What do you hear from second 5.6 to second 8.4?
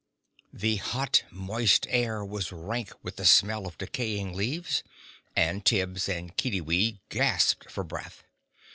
Tibbs and Kiddiwee gasped for breath.